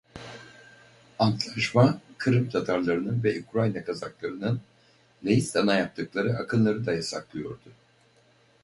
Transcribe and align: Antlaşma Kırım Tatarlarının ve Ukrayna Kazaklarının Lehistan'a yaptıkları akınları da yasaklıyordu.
Antlaşma 1.19 2.01
Kırım 2.17 2.49
Tatarlarının 2.49 3.23
ve 3.23 3.39
Ukrayna 3.41 3.83
Kazaklarının 3.83 4.61
Lehistan'a 5.25 5.75
yaptıkları 5.75 6.37
akınları 6.37 6.85
da 6.85 6.93
yasaklıyordu. 6.93 7.69